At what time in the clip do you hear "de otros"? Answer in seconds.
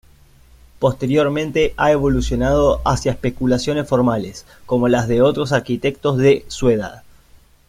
5.07-5.51